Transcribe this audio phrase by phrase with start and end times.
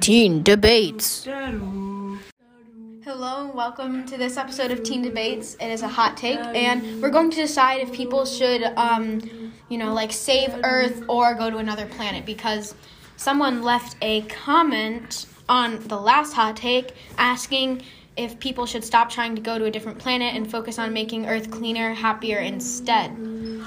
[0.00, 1.24] Teen Debates.
[1.24, 5.56] Hello and welcome to this episode of Teen Debates.
[5.60, 9.78] It is a hot take, and we're going to decide if people should, um, you
[9.78, 12.74] know, like save Earth or go to another planet because
[13.16, 17.82] someone left a comment on the last hot take asking
[18.16, 21.26] if people should stop trying to go to a different planet and focus on making
[21.26, 23.10] Earth cleaner, happier instead.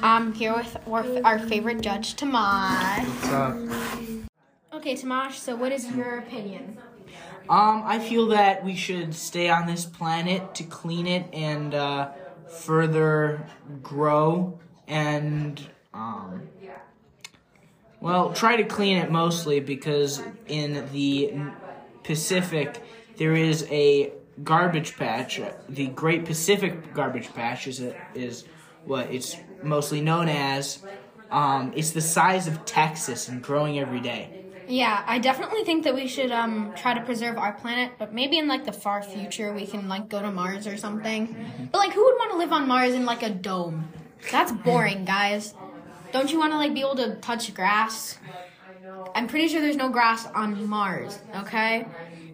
[0.01, 0.77] I'm here with
[1.23, 3.07] our, favorite judge, Tamas.
[4.73, 6.77] Okay, Tamas, so what is your opinion?
[7.49, 12.11] Um, I feel that we should stay on this planet to clean it and uh,
[12.47, 13.45] further
[13.81, 15.59] grow and
[15.93, 16.47] um,
[18.01, 21.33] well, try to clean it mostly because in the
[22.03, 22.81] Pacific
[23.17, 25.39] there is a garbage patch.
[25.67, 28.45] The Great Pacific Garbage Patch is a, is
[28.85, 30.83] what it's mostly known as.
[31.31, 34.45] Um, it's the size of Texas and growing every day.
[34.67, 38.37] Yeah, I definitely think that we should um try to preserve our planet, but maybe
[38.37, 41.35] in like the far future we can like go to Mars or something.
[41.71, 43.89] But like who would want to live on Mars in like a dome?
[44.31, 45.55] That's boring, guys.
[46.11, 48.19] Don't you want to like be able to touch grass?
[49.15, 51.87] I'm pretty sure there's no grass on Mars, okay?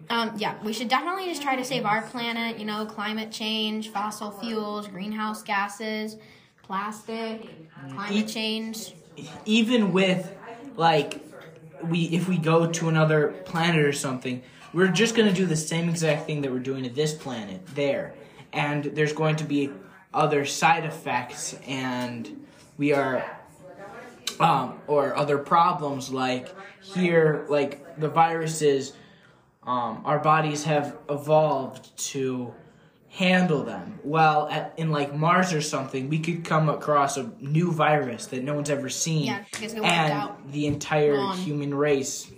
[0.08, 3.90] Um, yeah, we should definitely just try to save our planet, you know, climate change,
[3.90, 6.16] fossil fuels, greenhouse gases,
[6.62, 7.48] plastic,
[7.92, 8.94] climate change.
[9.44, 10.32] even with
[10.76, 11.20] like
[11.84, 14.42] we if we go to another planet or something
[14.74, 17.64] we're just going to do the same exact thing that we're doing to this planet
[17.74, 18.12] there
[18.52, 19.70] and there's going to be
[20.12, 23.24] other side effects and we are
[24.40, 28.92] um, or other problems like here like the viruses
[29.66, 32.54] um, our bodies have evolved to
[33.08, 37.72] handle them well at, in like mars or something we could come across a new
[37.72, 40.52] virus that no one's ever seen Yeah, it's gonna and out.
[40.52, 41.36] the entire Gone.
[41.38, 42.30] human race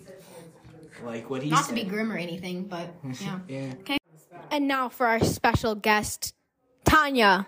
[1.04, 3.38] like what he Not to be grim or anything, but yeah.
[3.48, 3.98] yeah Okay.
[4.50, 6.34] And now for our special guest,
[6.84, 7.46] Tanya.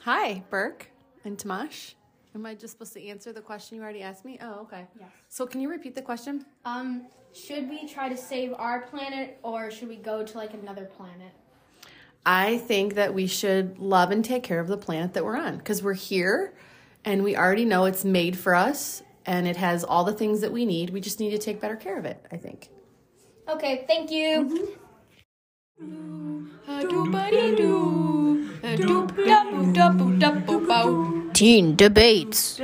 [0.00, 0.88] Hi, Burke
[1.24, 1.94] and Tamas.
[2.34, 4.38] Am I just supposed to answer the question you already asked me?
[4.40, 4.86] Oh, okay.
[4.98, 5.08] Yes.
[5.28, 6.44] So can you repeat the question?
[6.64, 10.84] Um, should we try to save our planet or should we go to like another
[10.84, 11.32] planet?
[12.24, 15.56] I think that we should love and take care of the planet that we're on
[15.56, 16.54] because we're here
[17.04, 20.52] and we already know it's made for us and it has all the things that
[20.52, 20.90] we need.
[20.90, 22.68] We just need to take better care of it, I think.
[23.48, 24.76] Okay, thank you.
[31.40, 32.60] Debates.